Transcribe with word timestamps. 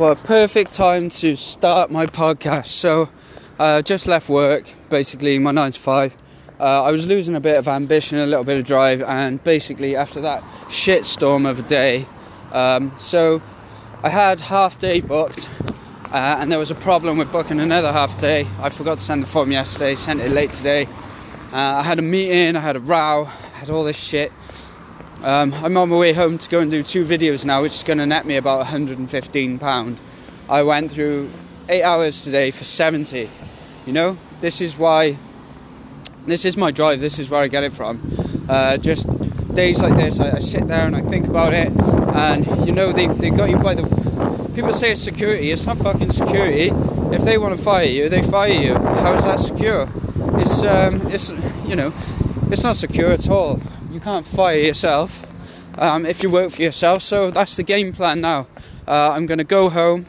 A 0.00 0.16
perfect 0.16 0.72
time 0.72 1.10
to 1.10 1.36
start 1.36 1.90
my 1.90 2.06
podcast. 2.06 2.68
So, 2.68 3.10
uh, 3.58 3.82
just 3.82 4.06
left 4.06 4.30
work, 4.30 4.64
basically 4.88 5.38
my 5.38 5.50
9 5.50 5.72
to 5.72 5.78
5. 5.78 6.16
Uh, 6.58 6.84
I 6.84 6.90
was 6.90 7.06
losing 7.06 7.36
a 7.36 7.40
bit 7.40 7.58
of 7.58 7.68
ambition, 7.68 8.18
a 8.18 8.24
little 8.24 8.42
bit 8.42 8.56
of 8.56 8.64
drive, 8.64 9.02
and 9.02 9.44
basically 9.44 9.96
after 9.96 10.22
that 10.22 10.42
shit 10.70 11.04
storm 11.04 11.44
of 11.44 11.58
a 11.58 11.62
day, 11.62 12.06
um, 12.52 12.92
so 12.96 13.42
I 14.02 14.08
had 14.08 14.40
half 14.40 14.78
day 14.78 15.00
booked, 15.00 15.50
uh, 16.06 16.38
and 16.40 16.50
there 16.50 16.58
was 16.58 16.70
a 16.70 16.76
problem 16.76 17.18
with 17.18 17.30
booking 17.30 17.60
another 17.60 17.92
half 17.92 18.18
day. 18.18 18.46
I 18.58 18.70
forgot 18.70 18.96
to 18.98 19.04
send 19.04 19.22
the 19.22 19.26
form 19.26 19.52
yesterday, 19.52 19.96
sent 19.96 20.20
it 20.20 20.30
late 20.30 20.52
today. 20.52 20.86
Uh, 21.52 21.56
I 21.56 21.82
had 21.82 21.98
a 21.98 22.02
meeting, 22.02 22.56
I 22.56 22.60
had 22.60 22.76
a 22.76 22.80
row, 22.80 23.26
I 23.26 23.58
had 23.58 23.68
all 23.68 23.84
this 23.84 23.98
shit. 23.98 24.32
Um, 25.22 25.52
I'm 25.52 25.76
on 25.76 25.90
my 25.90 25.98
way 25.98 26.14
home 26.14 26.38
to 26.38 26.48
go 26.48 26.60
and 26.60 26.70
do 26.70 26.82
two 26.82 27.04
videos 27.04 27.44
now, 27.44 27.60
which 27.60 27.72
is 27.72 27.82
going 27.82 27.98
to 27.98 28.06
net 28.06 28.24
me 28.24 28.36
about 28.36 28.56
115 28.60 29.58
pound. 29.58 29.98
I 30.48 30.62
went 30.62 30.90
through 30.90 31.28
eight 31.68 31.82
hours 31.82 32.24
today 32.24 32.50
for 32.50 32.64
70. 32.64 33.28
You 33.84 33.92
know, 33.92 34.16
this 34.40 34.62
is 34.62 34.78
why. 34.78 35.18
This 36.24 36.46
is 36.46 36.56
my 36.56 36.70
drive. 36.70 37.00
This 37.00 37.18
is 37.18 37.28
where 37.28 37.42
I 37.42 37.48
get 37.48 37.64
it 37.64 37.72
from. 37.72 38.00
Uh, 38.48 38.78
just 38.78 39.06
days 39.52 39.82
like 39.82 39.94
this, 39.96 40.18
I, 40.20 40.36
I, 40.36 40.38
sit 40.38 40.66
there 40.68 40.86
and 40.86 40.96
I 40.96 41.02
think 41.02 41.28
about 41.28 41.52
it, 41.52 41.68
and 41.68 42.66
you 42.66 42.72
know, 42.72 42.90
they 42.90 43.06
they 43.06 43.28
got 43.28 43.50
you 43.50 43.58
by 43.58 43.74
the. 43.74 43.82
People 44.54 44.72
say 44.72 44.92
it's 44.92 45.02
security. 45.02 45.50
It's 45.50 45.66
not 45.66 45.76
fucking 45.78 46.12
security. 46.12 46.70
If 47.14 47.24
they 47.24 47.36
want 47.36 47.54
to 47.58 47.62
fire 47.62 47.84
you, 47.84 48.08
they 48.08 48.22
fire 48.22 48.52
you. 48.52 48.74
How 48.74 49.14
is 49.14 49.24
that 49.24 49.40
secure? 49.40 49.86
It's 50.40 50.64
um, 50.64 51.02
it's 51.08 51.28
you 51.68 51.76
know, 51.76 51.92
it's 52.50 52.64
not 52.64 52.76
secure 52.76 53.12
at 53.12 53.28
all 53.28 53.60
you 53.90 54.00
can't 54.00 54.26
fire 54.26 54.56
yourself 54.56 55.26
um, 55.78 56.06
if 56.06 56.22
you 56.22 56.30
work 56.30 56.50
for 56.50 56.62
yourself. 56.62 57.02
So 57.02 57.30
that's 57.30 57.56
the 57.56 57.62
game 57.62 57.92
plan 57.92 58.20
now. 58.20 58.46
Uh, 58.86 59.12
I'm 59.12 59.26
going 59.26 59.38
to 59.38 59.44
go 59.44 59.68
home. 59.68 60.06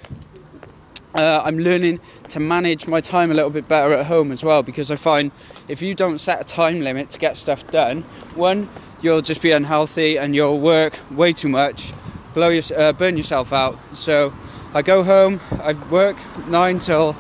Uh, 1.13 1.41
I'm 1.44 1.58
learning 1.58 1.99
to 2.30 2.39
manage 2.39 2.88
my 2.88 3.02
time 3.02 3.31
a 3.31 3.33
little 3.33 3.50
bit 3.50 3.67
better 3.67 3.94
at 3.94 4.05
home 4.05 4.31
as 4.31 4.45
well 4.45 4.64
because 4.64 4.92
I 4.92 4.95
find 4.95 5.31
if 5.67 5.81
you 5.81 5.94
don't 5.94 6.20
set 6.20 6.39
a 6.39 6.44
time 6.45 6.80
limit 6.80 7.09
to 7.09 7.20
get 7.20 7.36
stuff 7.36 7.70
done, 7.70 8.03
one, 8.36 8.70
you'll 9.02 9.22
just 9.22 9.42
be 9.42 9.52
unhealthy 9.52 10.17
and 10.17 10.33
you'll 10.33 10.59
work 10.59 10.98
way 11.11 11.33
too 11.33 11.50
much, 11.50 11.92
blow 12.33 12.50
your, 12.50 12.64
uh, 12.77 12.94
burn 12.94 13.17
yourself 13.17 13.52
out. 13.52 13.77
So 13.94 14.33
I 14.73 14.83
go 14.83 15.03
home, 15.03 15.42
I 15.61 15.73
work 15.89 16.16
nine 16.48 16.80
till 16.80 17.17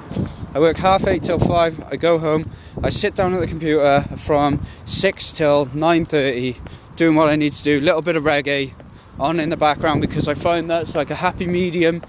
I 0.53 0.59
work 0.59 0.77
half 0.77 1.07
eight 1.07 1.23
till 1.23 1.39
five. 1.39 1.81
I 1.91 1.95
go 1.95 2.17
home. 2.17 2.43
I 2.83 2.89
sit 2.89 3.15
down 3.15 3.33
at 3.33 3.39
the 3.39 3.47
computer 3.47 4.03
from 4.17 4.65
six 4.85 5.31
till 5.31 5.65
nine 5.73 6.05
thirty, 6.05 6.57
doing 6.95 7.15
what 7.15 7.29
I 7.29 7.35
need 7.35 7.53
to 7.53 7.63
do. 7.63 7.79
Little 7.79 8.01
bit 8.01 8.15
of 8.15 8.23
reggae 8.23 8.73
on 9.19 9.39
in 9.39 9.49
the 9.49 9.57
background 9.57 10.01
because 10.01 10.27
I 10.27 10.33
find 10.33 10.69
that's 10.69 10.95
like 10.95 11.09
a 11.09 11.15
happy 11.15 11.47
medium, 11.47 12.01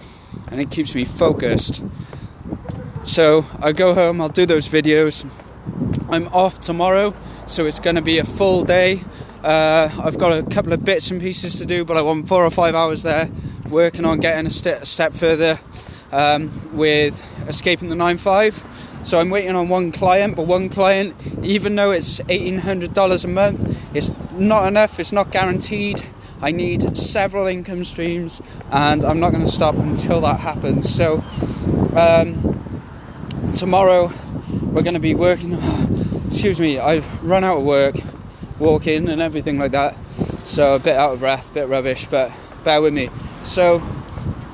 and 0.50 0.60
it 0.60 0.70
keeps 0.70 0.94
me 0.94 1.04
focused. 1.04 1.82
So 3.04 3.46
I 3.60 3.72
go 3.72 3.94
home. 3.94 4.20
I'll 4.20 4.28
do 4.28 4.46
those 4.46 4.68
videos. 4.68 5.24
I'm 6.10 6.28
off 6.28 6.60
tomorrow, 6.60 7.14
so 7.46 7.66
it's 7.66 7.78
going 7.78 7.96
to 7.96 8.02
be 8.02 8.18
a 8.18 8.24
full 8.24 8.64
day. 8.64 9.00
Uh, 9.42 9.88
I've 10.02 10.18
got 10.18 10.36
a 10.36 10.42
couple 10.42 10.72
of 10.72 10.84
bits 10.84 11.10
and 11.10 11.20
pieces 11.20 11.58
to 11.58 11.66
do, 11.66 11.84
but 11.84 11.96
I 11.96 12.02
want 12.02 12.28
four 12.28 12.44
or 12.44 12.50
five 12.50 12.74
hours 12.74 13.02
there 13.02 13.30
working 13.68 14.04
on 14.04 14.20
getting 14.20 14.46
a, 14.46 14.50
st- 14.50 14.82
a 14.82 14.86
step 14.86 15.14
further 15.14 15.58
um, 16.12 16.76
with 16.76 17.14
escaping 17.48 17.88
the 17.88 17.96
9.5. 17.96 19.04
So 19.04 19.18
I'm 19.18 19.30
waiting 19.30 19.56
on 19.56 19.68
one 19.68 19.90
client, 19.92 20.36
but 20.36 20.46
one 20.46 20.68
client, 20.68 21.16
even 21.42 21.74
though 21.74 21.90
it's 21.90 22.20
$1,800 22.20 23.24
a 23.24 23.28
month, 23.28 23.94
it's 23.94 24.12
not 24.32 24.68
enough, 24.68 25.00
it's 25.00 25.12
not 25.12 25.32
guaranteed. 25.32 26.02
I 26.40 26.50
need 26.50 26.96
several 26.96 27.46
income 27.46 27.84
streams, 27.84 28.40
and 28.70 29.04
I'm 29.04 29.20
not 29.20 29.30
going 29.30 29.44
to 29.44 29.50
stop 29.50 29.76
until 29.76 30.20
that 30.22 30.40
happens. 30.40 30.92
So, 30.92 31.22
um, 31.96 33.52
tomorrow 33.54 34.12
we're 34.62 34.82
going 34.82 34.94
to 34.94 35.00
be 35.00 35.14
working. 35.14 35.52
Excuse 36.26 36.58
me, 36.58 36.78
I've 36.78 37.22
run 37.22 37.44
out 37.44 37.58
of 37.58 37.64
work, 37.64 37.96
walking 38.58 39.08
and 39.08 39.20
everything 39.20 39.58
like 39.58 39.72
that. 39.72 39.96
So, 40.44 40.74
a 40.74 40.78
bit 40.78 40.96
out 40.96 41.12
of 41.12 41.18
breath, 41.20 41.50
a 41.50 41.54
bit 41.54 41.68
rubbish, 41.68 42.06
but 42.06 42.32
bear 42.64 42.80
with 42.82 42.92
me. 42.92 43.10
So, 43.44 43.80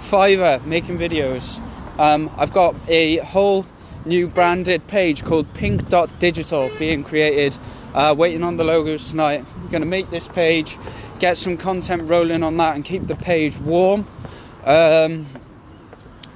Fiverr, 0.00 0.64
making 0.64 0.98
videos. 0.98 1.62
Um, 1.98 2.30
I've 2.36 2.52
got 2.52 2.76
a 2.88 3.16
whole 3.18 3.66
new 4.04 4.28
branded 4.28 4.86
page 4.86 5.24
called 5.24 5.52
pink.digital 5.54 6.70
being 6.78 7.02
created. 7.02 7.58
Uh, 7.94 8.14
waiting 8.16 8.42
on 8.42 8.56
the 8.56 8.64
logos 8.64 9.10
tonight. 9.10 9.44
I'm 9.56 9.68
going 9.70 9.82
to 9.82 9.88
make 9.88 10.10
this 10.10 10.28
page, 10.28 10.78
get 11.18 11.36
some 11.36 11.56
content 11.56 12.08
rolling 12.08 12.42
on 12.42 12.56
that, 12.58 12.76
and 12.76 12.84
keep 12.84 13.06
the 13.06 13.16
page 13.16 13.58
warm. 13.58 14.06
Um, 14.64 15.26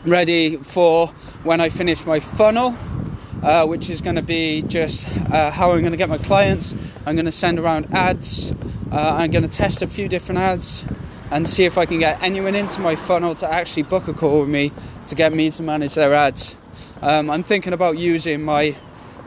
ready 0.04 0.56
for 0.56 1.08
when 1.44 1.60
I 1.60 1.68
finish 1.68 2.04
my 2.06 2.18
funnel, 2.20 2.76
uh, 3.42 3.66
which 3.66 3.90
is 3.90 4.00
going 4.00 4.16
to 4.16 4.22
be 4.22 4.62
just 4.62 5.06
uh, 5.30 5.50
how 5.50 5.72
I'm 5.72 5.80
going 5.80 5.92
to 5.92 5.98
get 5.98 6.08
my 6.08 6.18
clients. 6.18 6.74
I'm 7.06 7.14
going 7.14 7.26
to 7.26 7.32
send 7.32 7.58
around 7.60 7.94
ads. 7.94 8.52
Uh, 8.90 9.16
I'm 9.18 9.30
going 9.30 9.44
to 9.44 9.48
test 9.48 9.82
a 9.82 9.86
few 9.86 10.08
different 10.08 10.40
ads 10.40 10.84
and 11.32 11.48
see 11.48 11.64
if 11.64 11.78
I 11.78 11.86
can 11.86 11.98
get 11.98 12.22
anyone 12.22 12.54
into 12.54 12.80
my 12.80 12.94
funnel 12.94 13.34
to 13.36 13.50
actually 13.50 13.84
book 13.84 14.06
a 14.06 14.12
call 14.12 14.40
with 14.40 14.50
me 14.50 14.70
to 15.06 15.14
get 15.14 15.32
me 15.32 15.50
to 15.50 15.62
manage 15.62 15.94
their 15.94 16.12
ads. 16.12 16.56
Um, 17.00 17.30
I'm 17.30 17.42
thinking 17.42 17.72
about 17.72 17.96
using 17.96 18.44
my 18.44 18.76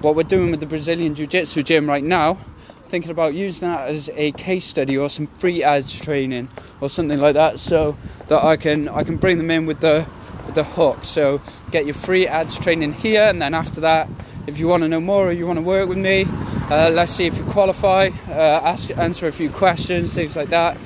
what 0.01 0.15
we're 0.15 0.23
doing 0.23 0.51
with 0.51 0.59
the 0.59 0.67
Brazilian 0.67 1.15
Jiu 1.15 1.25
Jitsu 1.25 1.63
gym 1.63 1.89
right 1.89 2.03
now. 2.03 2.37
Thinking 2.85 3.09
about 3.09 3.33
using 3.33 3.67
that 3.67 3.89
as 3.89 4.09
a 4.13 4.31
case 4.33 4.65
study 4.65 4.95
or 4.95 5.09
some 5.09 5.25
free 5.25 5.63
ads 5.63 5.99
training 5.99 6.47
or 6.79 6.89
something 6.89 7.19
like 7.19 7.33
that, 7.33 7.59
so 7.59 7.97
that 8.27 8.43
I 8.43 8.55
can 8.55 8.87
I 8.87 9.03
can 9.03 9.17
bring 9.17 9.39
them 9.39 9.49
in 9.49 9.65
with 9.65 9.79
the 9.79 10.07
with 10.45 10.53
the 10.53 10.63
hook. 10.63 11.03
So 11.03 11.41
get 11.71 11.85
your 11.85 11.95
free 11.95 12.27
ads 12.27 12.59
training 12.59 12.93
here, 12.93 13.23
and 13.23 13.41
then 13.41 13.55
after 13.55 13.81
that, 13.81 14.07
if 14.45 14.59
you 14.59 14.67
want 14.67 14.83
to 14.83 14.87
know 14.87 15.01
more 15.01 15.29
or 15.29 15.31
you 15.31 15.47
want 15.47 15.57
to 15.57 15.65
work 15.65 15.89
with 15.89 15.97
me, 15.97 16.25
uh, 16.69 16.91
let's 16.93 17.11
see 17.11 17.25
if 17.25 17.37
you 17.39 17.43
qualify. 17.45 18.11
Uh, 18.29 18.61
ask 18.63 18.95
answer 18.95 19.27
a 19.27 19.31
few 19.31 19.49
questions, 19.49 20.13
things 20.13 20.35
like 20.35 20.49
that. 20.49 20.77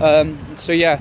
Um, 0.00 0.38
so 0.56 0.72
yeah, 0.72 1.00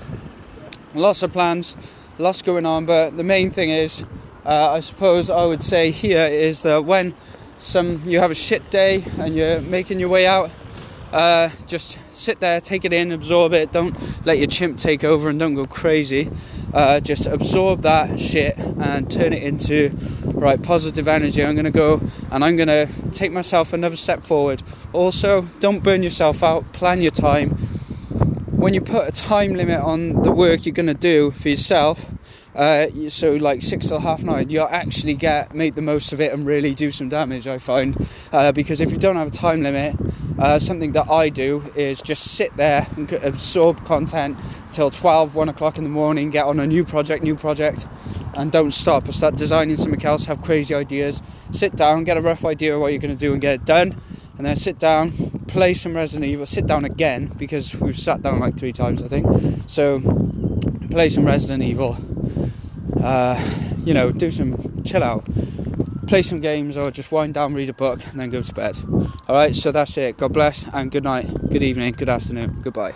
lots 0.96 1.22
of 1.24 1.31
plans, 1.31 1.75
lots 2.18 2.41
going 2.41 2.66
on. 2.66 2.85
But 2.85 3.16
the 3.16 3.24
main 3.24 3.52
thing 3.52 3.69
is, 3.69 4.03
uh, 4.46 4.72
I 4.74 4.80
suppose 4.80 5.30
I 5.30 5.46
would 5.46 5.63
say 5.63 5.91
here 5.91 6.25
is 6.25 6.63
that 6.63 6.85
when 6.85 7.13
some 7.58 8.02
you 8.06 8.19
have 8.19 8.31
a 8.31 8.35
shit 8.35 8.69
day 8.69 9.03
and 9.19 9.35
you're 9.35 9.62
making 9.62 10.00
your 10.00 10.09
way 10.09 10.25
out, 10.25 10.50
uh, 11.12 11.50
just 11.68 12.00
sit 12.13 12.40
there, 12.40 12.59
take 12.59 12.85
it 12.85 12.94
in, 12.94 13.12
absorb 13.12 13.53
it. 13.53 13.72
Don't 13.72 13.96
let 14.25 14.40
your 14.40 14.47
chimp 14.47 14.78
take 14.78 15.03
over 15.03 15.29
and 15.29 15.40
don't 15.40 15.53
go 15.53 15.66
crazy. 15.66 16.29
Uh, 16.74 17.00
just 17.00 17.28
absorb 17.28 17.84
that 17.84 18.19
shit 18.19 18.58
and 18.58 19.09
turn 19.09 19.31
it 19.31 19.41
into 19.44 19.90
right 20.25 20.62
positive 20.62 21.08
energy. 21.08 21.44
I'm 21.44 21.56
to 21.64 21.72
go 21.72 22.02
and 22.31 22.44
I'm 22.44 22.58
to 22.68 22.88
take 23.12 23.31
myself 23.31 23.74
another 23.74 23.96
step 23.96 24.24
forward. 24.24 24.62
Also, 24.91 25.44
don't 25.59 25.81
burn 25.81 26.03
yourself 26.03 26.44
out. 26.44 26.74
Plan 26.74 27.02
your 27.02 27.12
time 27.12 27.58
when 28.67 28.73
you 28.73 28.81
put 28.81 29.07
a 29.07 29.11
time 29.13 29.53
limit 29.53 29.79
on 29.79 30.23
the 30.23 30.29
work 30.29 30.66
you're 30.66 30.73
going 30.73 30.88
to 30.88 30.94
do 30.94 31.31
for 31.31 31.47
yourself, 31.47 32.11
uh, 32.53 32.88
so 33.07 33.31
like 33.35 33.61
six 33.61 33.88
till 33.88 33.97
half 33.97 34.23
nine, 34.23 34.50
you'll 34.50 34.67
actually 34.67 35.13
get 35.13 35.55
make 35.55 35.75
the 35.75 35.81
most 35.81 36.11
of 36.11 36.19
it 36.19 36.33
and 36.33 36.45
really 36.45 36.75
do 36.75 36.91
some 36.91 37.07
damage. 37.07 37.47
I 37.47 37.59
find 37.59 37.95
uh, 38.33 38.51
because 38.51 38.81
if 38.81 38.91
you 38.91 38.97
don't 38.97 39.16
have 39.16 39.29
a 39.29 39.31
time 39.31 39.61
limit, 39.61 39.95
uh, 40.38 40.59
something 40.59 40.91
that 40.91 41.09
I 41.09 41.29
do 41.29 41.63
is 41.78 42.01
just 42.01 42.33
sit 42.33 42.57
there 42.57 42.85
and 42.97 43.09
absorb 43.13 43.85
content 43.85 44.38
till 44.73 44.91
12, 44.91 45.34
1 45.34 45.47
o'clock 45.47 45.78
in 45.78 45.85
the 45.85 45.89
morning, 45.89 46.29
get 46.29 46.45
on 46.45 46.59
a 46.59 46.67
new 46.67 46.84
project, 46.84 47.23
new 47.23 47.35
project, 47.35 47.88
and 48.34 48.51
don't 48.51 48.72
stop. 48.72 49.07
I 49.07 49.11
start 49.11 49.38
designing 49.38 49.78
something 49.78 50.03
else, 50.03 50.25
have 50.25 50.41
crazy 50.41 50.75
ideas, 50.75 51.22
sit 51.51 51.78
down, 51.78 52.03
get 52.03 52.17
a 52.17 52.22
rough 52.22 52.44
idea 52.44 52.75
of 52.75 52.81
what 52.81 52.91
you're 52.91 52.99
going 52.99 53.16
to 53.16 53.19
do, 53.19 53.31
and 53.31 53.39
get 53.39 53.53
it 53.61 53.66
done 53.66 53.95
and 54.38 54.45
then 54.45 54.55
sit 54.55 54.78
down, 54.78 55.11
play 55.47 55.74
some 55.74 55.96
Resident 55.96 56.25
Evil, 56.25 56.46
sit 56.46 56.68
down 56.68 56.85
again 56.85 57.28
because 57.38 57.75
we've 57.75 57.97
sat 57.97 58.22
down 58.22 58.40
like 58.40 58.58
three 58.58 58.74
times, 58.74 59.02
I 59.02 59.08
think. 59.08 59.25
So, 59.68 60.00
play 60.91 61.09
some 61.09 61.25
Resident 61.25 61.63
Evil, 61.63 61.97
uh, 63.03 63.40
you 63.84 63.94
know, 63.94 64.11
do 64.11 64.29
some 64.32 64.84
chill 64.84 65.03
out, 65.03 65.28
play 66.08 66.22
some 66.22 66.40
games, 66.40 66.78
or 66.78 66.91
just 66.91 67.11
wind 67.11 67.34
down, 67.34 67.53
read 67.53 67.70
a 67.70 67.73
book, 67.73 68.05
and 68.08 68.20
then 68.20 68.29
go 68.29 68.41
to 68.41 68.53
bed. 68.53 68.78
Alright, 69.29 69.55
so 69.55 69.72
that's 69.72 69.97
it. 69.97 70.17
God 70.17 70.34
bless, 70.34 70.66
and 70.73 70.91
good 70.91 71.03
night, 71.03 71.49
good 71.49 71.64
evening, 71.64 71.94
good 71.94 72.09
afternoon, 72.09 72.61
goodbye. 72.61 72.94